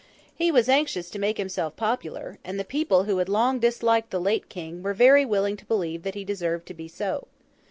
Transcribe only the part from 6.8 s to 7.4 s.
so.